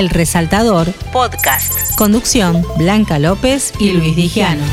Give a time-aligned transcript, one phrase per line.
[0.00, 1.94] El Resaltador Podcast.
[1.94, 4.64] Conducción Blanca López y Luis Digiano.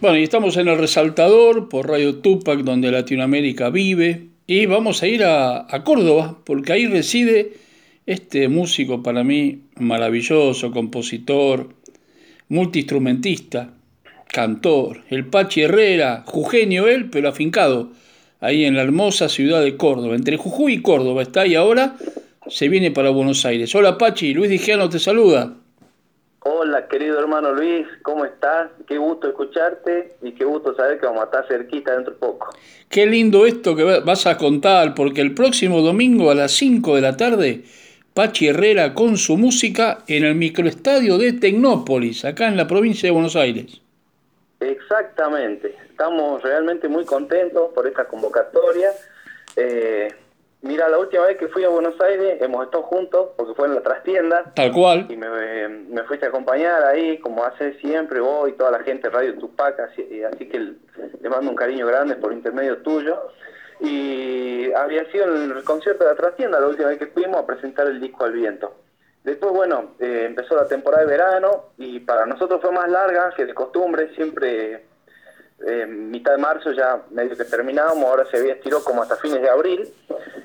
[0.00, 4.28] Bueno, y estamos en El Resaltador por Radio Tupac, donde Latinoamérica vive.
[4.46, 7.52] Y vamos a ir a, a Córdoba, porque ahí reside
[8.06, 11.68] este músico para mí maravilloso, compositor,
[12.48, 13.74] multiinstrumentista,
[14.28, 17.90] cantor, el Pachi Herrera, jujeño él, pero afincado
[18.44, 20.14] ahí en la hermosa ciudad de Córdoba.
[20.14, 21.96] Entre Jujuy y Córdoba está y ahora
[22.46, 23.74] se viene para Buenos Aires.
[23.74, 25.54] Hola Pachi, Luis Digiano te saluda.
[26.40, 28.68] Hola querido hermano Luis, ¿cómo estás?
[28.86, 32.54] Qué gusto escucharte y qué gusto saber que vamos a estar cerquita dentro de poco.
[32.90, 37.00] Qué lindo esto que vas a contar, porque el próximo domingo a las 5 de
[37.00, 37.64] la tarde,
[38.12, 43.12] Pachi Herrera con su música en el microestadio de Tecnópolis, acá en la provincia de
[43.12, 43.80] Buenos Aires.
[44.70, 48.90] Exactamente, estamos realmente muy contentos por esta convocatoria.
[49.56, 50.08] Eh,
[50.62, 53.74] mira, la última vez que fui a Buenos Aires hemos estado juntos porque fue en
[53.74, 54.52] la trastienda.
[54.54, 55.06] Tal cual.
[55.08, 55.28] Y me,
[55.68, 59.38] me fuiste a acompañar ahí, como hace siempre vos y toda la gente de Radio
[59.38, 63.30] Tupac, así, así que le mando un cariño grande por intermedio tuyo.
[63.80, 67.46] Y había sido en el concierto de la trastienda la última vez que fuimos a
[67.46, 68.74] presentar el disco al viento.
[69.24, 73.46] Después, bueno, eh, empezó la temporada de verano y para nosotros fue más larga que
[73.46, 74.84] de costumbre, siempre
[75.66, 79.40] eh, mitad de marzo ya medio que terminábamos, ahora se había estiró como hasta fines
[79.40, 79.88] de abril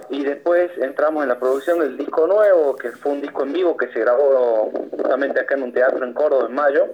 [0.10, 3.76] y después entramos en la producción del disco nuevo, que fue un disco en vivo
[3.76, 6.88] que se grabó justamente acá en un teatro en Córdoba en mayo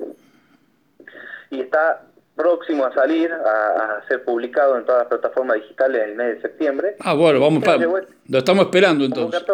[1.52, 2.02] y está
[2.36, 6.36] próximo a salir, a, a ser publicado en todas las plataformas digitales en el mes
[6.36, 6.96] de septiembre.
[7.00, 7.78] Ah, bueno, vamos para...
[7.78, 9.46] Lo estamos esperando entonces.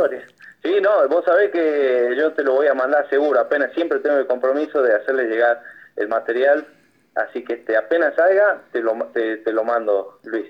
[0.63, 4.17] Sí, no, vos sabés que yo te lo voy a mandar seguro, apenas siempre tengo
[4.17, 5.61] el compromiso de hacerle llegar
[5.95, 6.67] el material,
[7.15, 10.45] así que este, apenas salga, te lo, te, te lo mando, Luis.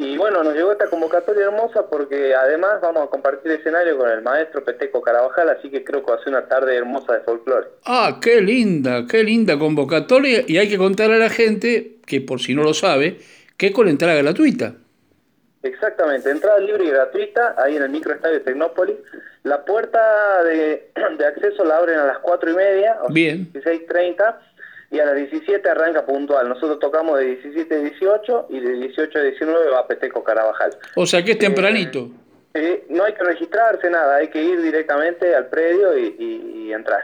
[0.00, 4.22] Y bueno, nos llegó esta convocatoria hermosa porque además vamos a compartir escenario con el
[4.22, 7.66] maestro Peteco Carabajal, así que creo que va a ser una tarde hermosa de folclore.
[7.84, 10.44] Ah, qué linda, qué linda convocatoria.
[10.46, 13.18] Y hay que contarle a la gente, que por si no lo sabe,
[13.56, 14.74] que es con entrada gratuita.
[15.62, 18.96] Exactamente, entrada libre y gratuita ahí en el microestadio Tecnópolis.
[19.42, 23.52] La puerta de, de, acceso la abren a las cuatro y media, o Bien.
[23.52, 24.36] 16.30,
[24.90, 26.48] y a las 17 arranca puntual.
[26.48, 30.70] Nosotros tocamos de 17 a 18 y de 18 a 19 va Peteco Carabajal.
[30.94, 31.98] O sea que es tempranito.
[31.98, 36.68] Eh, eh, no hay que registrarse nada, hay que ir directamente al predio y, y,
[36.68, 37.02] y entrar.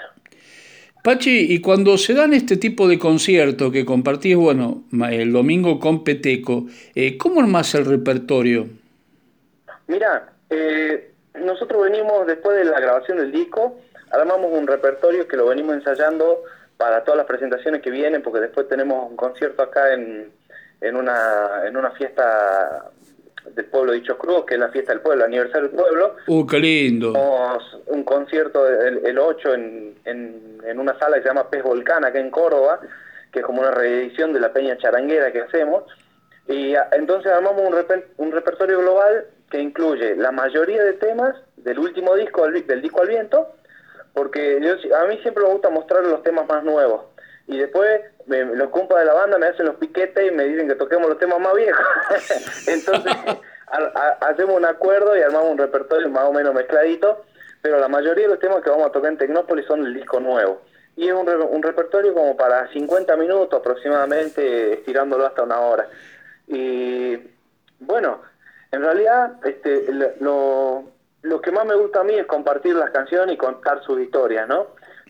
[1.05, 6.03] Pachi, y cuando se dan este tipo de conciertos que compartís, bueno, el domingo con
[6.03, 8.69] Peteco, eh, ¿cómo armás el repertorio?
[9.87, 13.81] Mira, eh, nosotros venimos después de la grabación del disco,
[14.13, 16.43] armamos un repertorio que lo venimos ensayando
[16.79, 20.33] para todas las presentaciones que vienen, porque después tenemos un concierto acá en,
[20.81, 22.91] en, una, en una fiesta
[23.55, 26.17] del pueblo de Dichos Cruz, que es la fiesta del pueblo, el aniversario del pueblo.
[26.29, 27.13] ¡Uh, qué lindo!
[28.05, 32.05] Un concierto el, el 8 en, en, en, una sala que se llama Pez Volcán,
[32.05, 32.81] acá en Córdoba,
[33.33, 35.85] que es como una reedición de la Peña Charanguera que hacemos.
[36.47, 41.35] Y a, entonces armamos un, reper, un repertorio global que incluye la mayoría de temas
[41.57, 43.55] del último disco, del disco al viento,
[44.13, 47.07] porque yo, a mí siempre me gusta mostrar los temas más nuevos.
[47.47, 50.69] Y después me, los compas de la banda me hacen los piquetes y me dicen
[50.69, 51.87] que toquemos los temas más viejos.
[52.69, 53.13] Entonces
[53.69, 57.25] a, a, hacemos un acuerdo y armamos un repertorio más o menos mezcladito,
[57.65, 60.21] pero la mayoría de los temas que vamos a tocar en Tecnópolis son del disco
[60.21, 60.61] nuevo.
[60.97, 65.89] Y es un, un repertorio como para 50 minutos aproximadamente, estirándolo hasta una hora.
[66.47, 67.17] Y
[67.81, 68.21] bueno,
[68.71, 70.85] en realidad este, lo,
[71.23, 74.47] lo que más me gusta a mí es compartir las canciones y contar sus historias,
[74.47, 74.67] ¿no?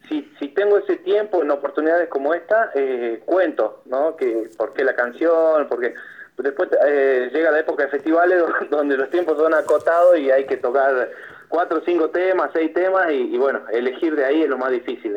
[0.08, 4.14] Si, si tengo ese tiempo en oportunidades como esta, eh, cuento, ¿no?
[4.14, 5.66] Que, ¿Por qué la canción?
[5.66, 5.92] Porque
[6.38, 10.56] después eh, llega la época de festivales donde los tiempos son acotados y hay que
[10.56, 11.10] tocar
[11.54, 15.12] cuatro, cinco temas, seis temas y, bueno, elegir de ahí es lo más difícil.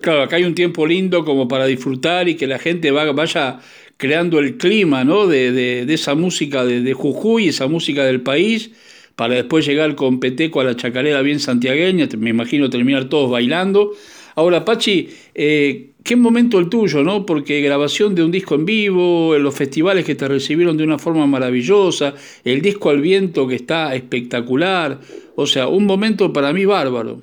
[0.00, 3.60] Claro, acá hay un tiempo lindo como para disfrutar y que la gente vaya, vaya
[3.96, 5.28] creando el clima, ¿no?
[5.28, 8.72] De, de, esa música de, de Jujuy, esa música del país
[9.14, 13.92] para después llegar con Peteco a la chacarera bien santiagueña, me imagino terminar todos bailando.
[14.34, 17.26] Ahora, Pachi, eh, qué momento el tuyo, ¿no?
[17.26, 21.26] Porque grabación de un disco en vivo, los festivales que te recibieron de una forma
[21.26, 22.14] maravillosa,
[22.44, 24.98] el disco al viento que está espectacular,
[25.34, 27.18] o sea, un momento para mí bárbaro.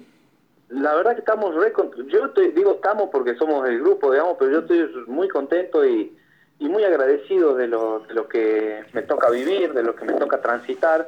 [0.69, 1.72] La verdad que estamos re
[2.07, 6.12] yo digo estamos porque somos el grupo, digamos, pero yo estoy muy contento y,
[6.60, 10.42] muy agradecido de lo, de lo que me toca vivir, de lo que me toca
[10.42, 11.07] transitar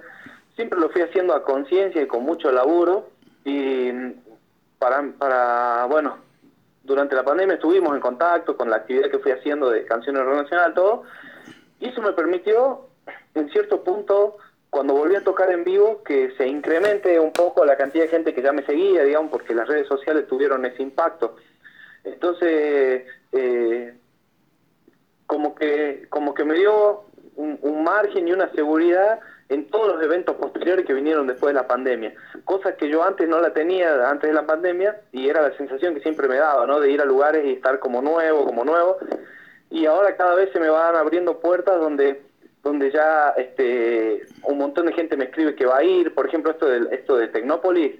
[0.55, 3.09] siempre lo fui haciendo a conciencia y con mucho laburo
[3.45, 3.91] y
[4.79, 6.17] para, bueno,
[6.83, 10.75] durante la pandemia estuvimos en contacto con la actividad que fui haciendo de canciones relacionadas,
[10.75, 11.03] todo,
[11.79, 12.87] y eso me permitió,
[13.35, 14.37] en cierto punto,
[14.69, 18.33] cuando volví a tocar en vivo, que se incremente un poco la cantidad de gente
[18.33, 21.35] que ya me seguía, digamos, porque las redes sociales tuvieron ese impacto.
[22.03, 23.93] Entonces, eh,
[25.25, 29.19] como que como que me dio un, margen y una seguridad
[29.49, 32.13] en todos los eventos posteriores que vinieron después de la pandemia,
[32.45, 35.93] cosas que yo antes no la tenía antes de la pandemia y era la sensación
[35.93, 36.79] que siempre me daba, ¿no?
[36.79, 38.97] De ir a lugares y estar como nuevo, como nuevo,
[39.69, 42.21] y ahora cada vez se me van abriendo puertas donde
[42.63, 46.51] donde ya este un montón de gente me escribe que va a ir, por ejemplo
[46.51, 47.95] esto de esto de Tecnópolis,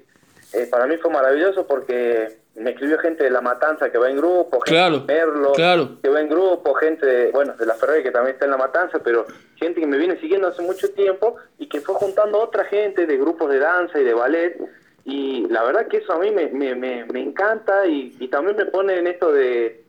[0.54, 4.18] eh, para mí fue maravilloso porque me escribió gente de La Matanza que va en
[4.18, 8.12] grupo, gente de Merlo que va en grupo, gente de, bueno, de La Ferrari que
[8.12, 11.68] también está en La Matanza, pero gente que me viene siguiendo hace mucho tiempo y
[11.68, 14.58] que fue juntando otra gente de grupos de danza y de ballet
[15.06, 19.00] y la verdad que eso a mí me, me, me, encanta y, también me pone
[19.00, 19.84] en esto de,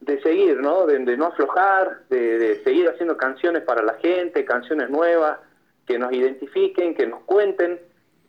[0.00, 0.86] de seguir, ¿no?
[0.86, 5.38] De, no aflojar, de, de seguir haciendo canciones para la gente, canciones nuevas,
[5.86, 7.80] que nos identifiquen, que nos cuenten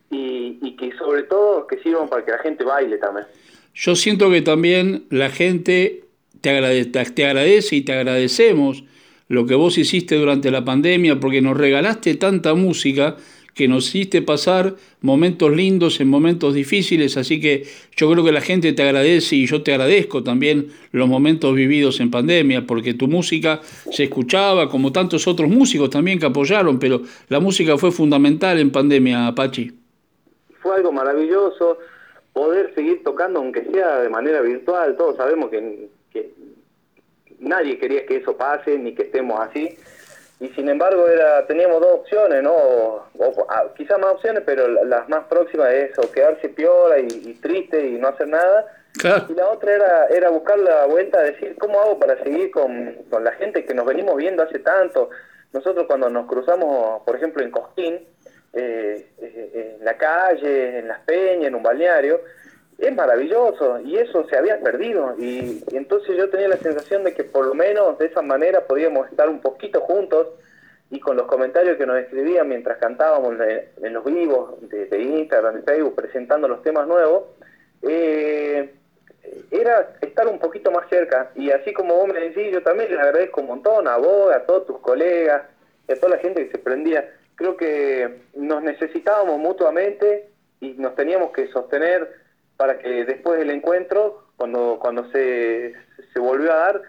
[0.09, 3.27] y, y que sobre todo que sirvan para que la gente baile también.
[3.75, 6.05] Yo siento que también la gente
[6.39, 8.85] te agradece, te agradece y te agradecemos
[9.27, 13.17] lo que vos hiciste durante la pandemia porque nos regalaste tanta música
[13.53, 17.63] que nos hiciste pasar momentos lindos en momentos difíciles, así que
[17.95, 21.99] yo creo que la gente te agradece y yo te agradezco también los momentos vividos
[21.99, 23.61] en pandemia, porque tu música
[23.91, 28.71] se escuchaba como tantos otros músicos también que apoyaron, pero la música fue fundamental en
[28.71, 29.71] pandemia, Apache.
[30.61, 31.77] Fue algo maravilloso,
[32.35, 35.89] poder seguir tocando aunque sea de manera virtual, todos sabemos que,
[37.39, 39.77] nadie quería que eso pase ni que estemos así
[40.39, 42.53] y sin embargo era teníamos dos opciones, ¿no?
[42.53, 47.87] O, ah, quizás más opciones, pero las más próximas es o quedarse piola y, triste
[47.87, 48.65] y no hacer nada.
[49.29, 53.23] Y la otra era, era buscar la vuelta decir, ¿cómo hago para seguir con, con
[53.23, 55.09] la gente que nos venimos viendo hace tanto?
[55.53, 58.01] Nosotros cuando nos cruzamos, por ejemplo, en Cosquín,
[58.55, 62.21] eh, eh, en la calle, en las peñas, en un balneario,
[62.77, 67.23] es maravilloso y eso se había perdido y, entonces yo tenía la sensación de que
[67.23, 70.27] por lo menos de esa manera podíamos estar un poquito juntos
[70.89, 73.35] y con los comentarios que nos escribían mientras cantábamos
[73.81, 77.23] en, los vivos de, Instagram, de Facebook, presentando los temas nuevos,
[77.81, 78.73] eh,
[79.51, 81.31] era estar un poquito más cerca.
[81.35, 84.45] Y así como vos me decís, yo también les agradezco un montón a vos, a
[84.45, 85.43] todos tus colegas,
[85.89, 90.29] a toda la gente que se prendía creo que nos necesitábamos mutuamente
[90.61, 92.09] y nos teníamos que sostener
[92.57, 95.73] para que después del encuentro, cuando, cuando se,
[96.13, 96.81] se volvió a dar,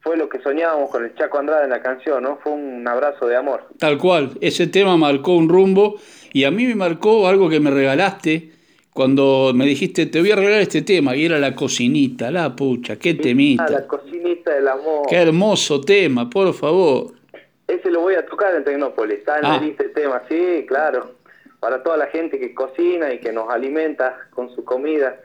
[0.00, 2.38] fue lo que soñábamos con el Chaco Andrade en la canción, ¿no?
[2.42, 3.64] Fue un abrazo de amor.
[3.78, 5.96] Tal cual, ese tema marcó un rumbo
[6.32, 8.52] y a mí me marcó algo que me regalaste
[8.92, 12.96] cuando me dijiste, te voy a regalar este tema, y era la cocinita, la pucha,
[12.96, 13.68] qué temita.
[13.68, 15.06] la cocinita del amor.
[15.08, 17.12] Qué hermoso tema, por favor.
[17.70, 19.60] Ese lo voy a tocar en Tecnópolis, está en ah.
[19.94, 21.12] tema, sí, claro.
[21.60, 25.20] Para toda la gente que cocina y que nos alimenta con su comida.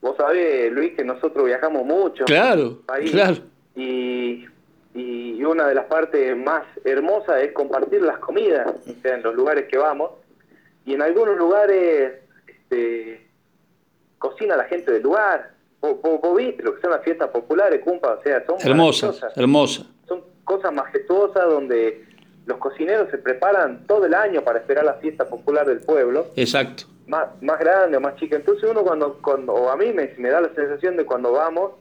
[0.00, 2.24] Vos sabés, Luis, que nosotros viajamos mucho.
[2.24, 2.78] Claro,
[3.10, 3.36] claro.
[3.76, 4.46] Y,
[4.94, 8.66] y una de las partes más hermosas es compartir las comidas,
[9.04, 10.12] en los lugares que vamos.
[10.86, 12.14] Y en algunos lugares
[12.46, 13.28] este,
[14.16, 15.50] cocina la gente del lugar.
[15.82, 15.98] Vos,
[16.34, 19.86] viste lo que son las fiestas populares, cumpa, o sea, son hermosas, hermosas
[20.44, 22.04] cosas majestuosas donde
[22.46, 26.28] los cocineros se preparan todo el año para esperar la fiesta popular del pueblo.
[26.36, 26.84] Exacto.
[27.06, 28.36] Más, más grande o más chica.
[28.36, 31.72] Entonces uno cuando, cuando o a mí me, me da la sensación de cuando vamos,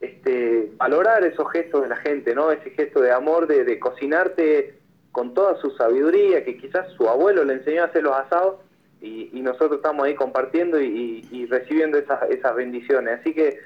[0.00, 2.50] este, valorar esos gestos de la gente, ¿no?
[2.50, 4.78] Ese gesto de amor, de, de cocinarte
[5.12, 8.56] con toda su sabiduría, que quizás su abuelo le enseñó a hacer los asados
[9.00, 13.20] y, y nosotros estamos ahí compartiendo y, y, y recibiendo esas, esas bendiciones.
[13.20, 13.58] Así que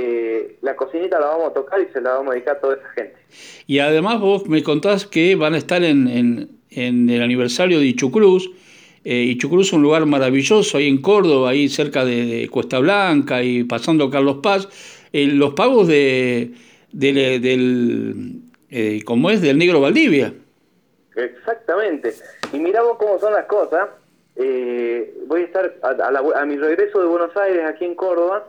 [0.00, 2.76] eh, la cocinita la vamos a tocar y se la vamos a dedicar a toda
[2.76, 3.16] esa gente.
[3.66, 8.48] Y además vos me contás que van a estar en, en, el aniversario de Ichucruz.
[9.04, 13.64] Eh, Ichucruz es un lugar maravilloso ahí en Córdoba, ahí cerca de, Cuesta Blanca y
[13.64, 14.68] pasando Carlos Paz.
[15.12, 16.52] Eh, los pagos de,
[16.92, 18.40] del,
[18.70, 19.42] eh, ¿cómo es?
[19.42, 20.32] Del Negro Valdivia.
[21.16, 22.14] Exactamente.
[22.52, 23.88] Y miramos cómo son las cosas.
[24.36, 28.48] voy a estar a, a mi regreso de Buenos Aires aquí en Córdoba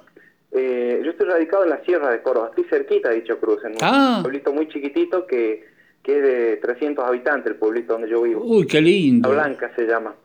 [0.51, 3.72] eh, yo estoy radicado en la Sierra de Córdoba, estoy cerquita de dicho cruz, en
[3.72, 4.20] un ah.
[4.22, 5.65] pueblito muy chiquitito que,
[6.01, 8.44] que es de 300 habitantes, el pueblito donde yo vivo.
[8.44, 9.29] Uy, qué lindo.
[9.29, 10.15] La Blanca se llama.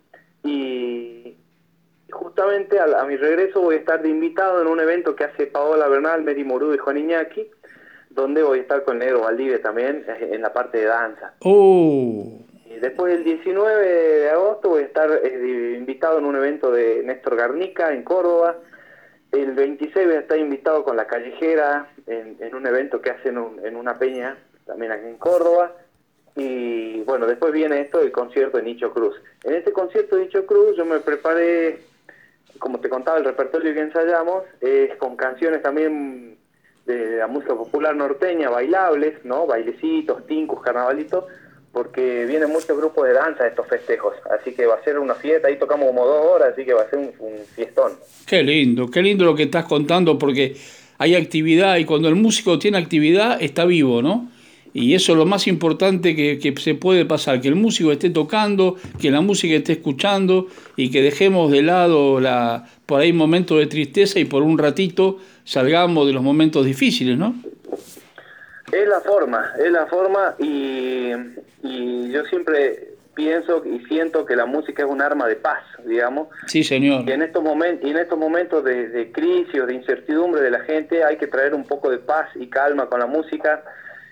[0.43, 1.37] Y
[2.11, 5.88] justamente a, mi regreso voy a estar de invitado en un evento que hace Paola
[5.88, 7.50] Bernal, Mary Morudo y Juan Iñaki,
[8.11, 11.35] donde voy a estar con Negro Valdivia también, eh, en la parte de danza.
[11.40, 12.40] Oh.
[12.64, 17.02] Y después el 19 de agosto voy a estar eh, invitado en un evento de
[17.04, 18.57] Néstor Garnica en Córdoba,
[19.43, 24.37] el 26 está invitado con la callejera en, un evento que hacen en una peña,
[24.67, 25.73] también aquí en Córdoba.
[26.37, 29.14] Y bueno, después viene esto del concierto de Nicho Cruz.
[29.45, 31.81] En este concierto de Nicho Cruz yo me preparé,
[32.59, 36.37] como te contaba, el repertorio que ensayamos es con canciones también
[36.87, 39.47] de la música popular norteña, bailables, ¿no?
[39.47, 41.25] Bailecitos, tincus, carnavalitos,
[41.75, 44.14] porque vienen muchos grupos de danza a estos festejos.
[44.31, 46.83] Así que va a ser una fiesta, ahí tocamos como dos horas, así que va
[46.83, 47.93] a ser un, un fiestón.
[48.25, 50.57] Qué lindo, qué lindo lo que estás contando, porque
[50.99, 54.31] hay actividad y cuando el músico tiene actividad está vivo, ¿no?
[54.76, 58.75] Y eso es lo más importante que, se puede pasar, que el músico esté tocando,
[59.00, 63.66] que la música esté escuchando y que dejemos de lado la, por ahí momentos de
[63.66, 67.37] tristeza y por un ratito salgamos de los momentos difíciles, ¿no?
[68.75, 71.12] Es la forma, es la forma y,
[71.62, 76.28] y yo siempre pienso y siento que la música es un arma de paz, digamos.
[76.47, 77.09] Sí, señor.
[77.09, 80.50] Y en estos momentos, y en estos momentos de, de crisis o de incertidumbre de
[80.50, 83.62] la gente hay que traer un poco de paz y calma con la música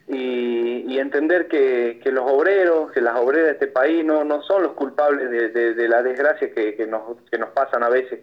[0.09, 4.73] y, entender que, los obreros, que las obreras de este país no, no son los
[4.73, 8.21] culpables de, de, la desgracia que, que, nos, que nos pasan a veces.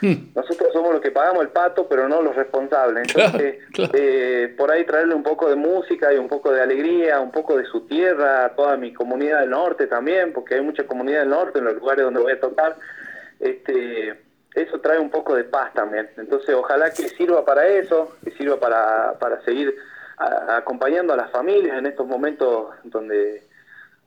[0.00, 0.32] Hmm.
[0.34, 3.08] Nosotros somos los que pagamos el pato, pero no los responsables.
[3.14, 3.60] Entonces,
[3.92, 7.56] Eh, por ahí traerle un poco de música y un poco de alegría, un poco
[7.56, 11.30] de su tierra, a toda mi comunidad del norte también, porque hay mucha comunidad del
[11.30, 12.76] norte en los lugares donde voy a tocar.
[13.40, 14.18] Este,
[14.54, 16.08] eso trae un poco de paz también.
[16.16, 19.74] Entonces, ojalá que sirva para eso, que sirva para, para seguir
[20.16, 23.42] acompañando a las familias en estos momentos donde,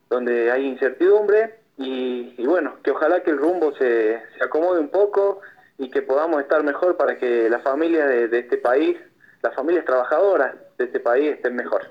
[0.09, 5.39] donde hay incertidumbre y, bueno, que ojalá que el rumbo se, se, acomode un poco
[5.79, 8.97] y que podamos estar mejor para que las familias de, este país,
[9.41, 11.83] las familias trabajadoras de este país estén mejor.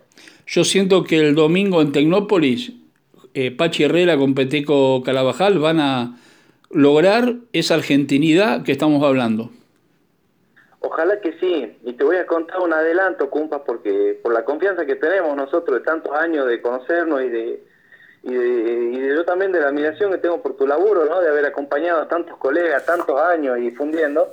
[0.46, 2.72] Yo siento que el domingo en Tecnópolis,
[3.32, 6.18] eh, Pachi Herrera con Peteco Calabajal van a
[6.70, 9.50] lograr esa argentinidad que estamos hablando.
[10.80, 14.84] Ojalá que sí, y te voy a contar un adelanto, Cumpa, porque por la confianza
[14.84, 17.67] que tenemos nosotros de tantos años de conocernos y de,
[18.30, 21.20] y de, yo también de la admiración que tengo por tu laburo, ¿no?
[21.20, 24.32] de haber acompañado a tantos colegas, tantos años y difundiendo,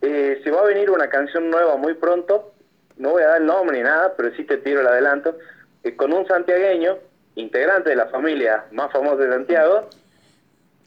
[0.00, 2.52] eh, se va a venir una canción nueva muy pronto,
[2.96, 5.36] no voy a dar el nombre ni nada, pero sí te tiro el adelanto,
[5.82, 6.98] eh, con un santiagueño,
[7.34, 9.88] integrante de la familia más famosa de Santiago,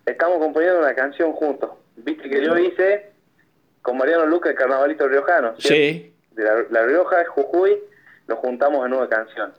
[0.05, 1.71] estamos componiendo una canción juntos.
[1.95, 3.11] Viste que yo hice
[3.81, 5.55] con Mariano Luca, el carnavalito riojano.
[5.59, 6.13] Sí.
[6.31, 7.77] De la, Rioja, Jujuy,
[8.27, 9.53] nos juntamos en una canción.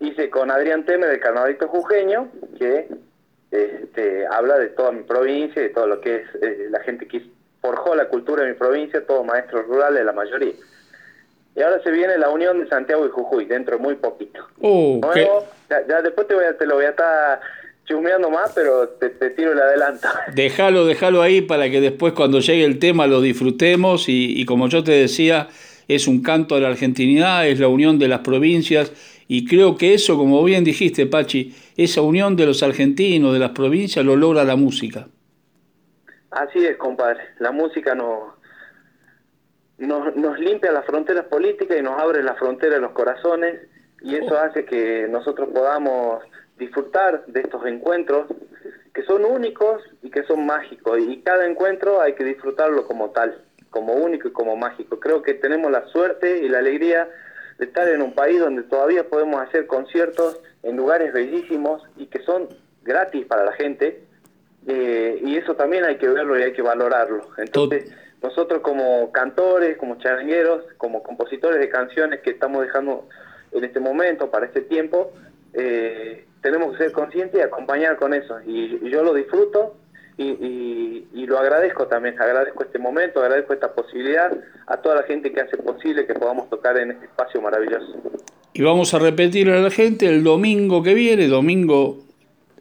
[0.00, 2.28] Hice con Adrián Temer, del carnavalito jujeño,
[2.58, 2.88] que
[3.50, 7.22] este, habla de toda mi provincia, de todo lo que es eh, la gente que
[7.60, 10.54] forjó la cultura de mi provincia, todos maestros rurales, la mayoría.
[11.56, 14.46] Y ahora se viene la unión de Santiago y Jujuy, dentro de muy poquito.
[14.60, 15.00] Oh,
[15.68, 17.40] ya, después te, voy a, te lo voy a estar
[17.84, 20.06] chumeando más, pero te, tiro el adelanto.
[20.34, 24.84] Déjalo, déjalo ahí para que después cuando llegue el tema lo disfrutemos y, como yo
[24.84, 25.48] te decía,
[25.88, 28.92] es un canto a la argentinidad, es la unión de las provincias
[29.28, 33.50] y creo que eso, como bien dijiste, Pachi, esa unión de los argentinos, de las
[33.50, 35.06] provincias, lo logra la música.
[36.30, 37.20] Así es, compadre.
[37.38, 38.34] La música nos,
[39.76, 43.60] nos, nos limpia las fronteras políticas y nos abre las fronteras de los corazones
[44.00, 44.38] y eso oh.
[44.38, 46.22] hace que nosotros podamos
[46.58, 48.28] disfrutar de estos encuentros
[48.94, 53.42] que son únicos y que son mágicos y cada encuentro hay que disfrutarlo como tal,
[53.68, 54.98] como único y como mágico.
[54.98, 57.08] Creo que tenemos la suerte y la alegría
[57.58, 62.20] de estar en un país donde todavía podemos hacer conciertos en lugares bellísimos y que
[62.20, 62.48] son
[62.82, 64.08] gratis para la gente
[64.66, 67.26] eh, y eso también hay que verlo y hay que valorarlo.
[67.38, 67.90] Entonces,
[68.22, 73.08] nosotros como cantores, como charangueros, como compositores de canciones que estamos dejando
[73.52, 75.12] en este momento, para este tiempo,
[75.54, 78.40] eh, tenemos que ser conscientes y acompañar con eso.
[78.44, 79.76] Y, yo lo disfruto
[80.18, 84.32] y, lo agradezco también, agradezco este momento, agradezco esta posibilidad
[84.66, 88.00] a toda la gente que hace posible que podamos tocar en este espacio maravilloso.
[88.54, 91.98] Y vamos a repetirle a la gente el domingo que viene, domingo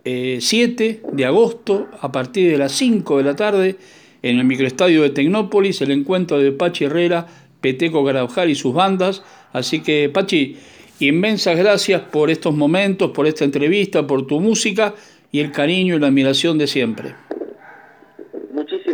[0.04, 3.78] 7 eh, de agosto, a partir de las 5 de la tarde,
[4.22, 7.26] en el microestadio de Tecnópolis, el encuentro de Pachi Herrera,
[7.62, 9.24] Peteco Garabjal y sus bandas.
[9.54, 10.58] Así que, Pachi,
[11.00, 14.96] Inmensas gracias por estos momentos, por esta entrevista, por tu música
[15.32, 17.27] y el cariño y la admiración de siempre.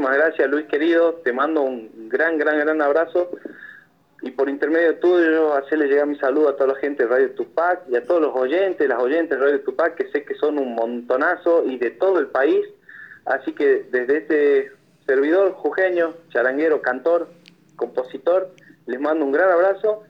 [0.04, 3.32] Muchísimas gracias Luis querido, te mando un gran, gran, gran abrazo.
[4.22, 7.84] Y por intermedio tuyo hacerle llegar mi saludo a toda la gente de Radio Tupac
[7.90, 10.76] y a todos los oyentes, las oyentes de Radio Tupac que sé que son un
[10.76, 12.66] montonazo y de todo el país,
[13.24, 14.72] así que desde este
[15.06, 17.30] servidor jujeño, charanguero, cantor,
[17.78, 18.52] compositor,
[18.88, 20.04] les mando un gran abrazo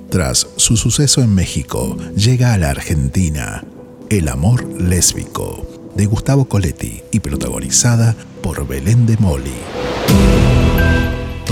[0.09, 3.63] Tras su suceso en México, llega a la Argentina
[4.09, 5.65] El amor lésbico
[5.95, 10.72] de Gustavo Coletti y protagonizada por Belén de Moli.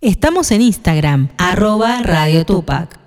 [0.00, 3.05] Estamos en Instagram, arroba Radio Tupac.